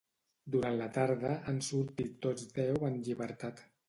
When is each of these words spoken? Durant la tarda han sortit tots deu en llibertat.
Durant 0.53 0.77
la 0.77 0.85
tarda 0.95 1.33
han 1.51 1.59
sortit 1.67 2.15
tots 2.27 2.47
deu 2.57 2.81
en 2.89 2.97
llibertat. 3.09 3.63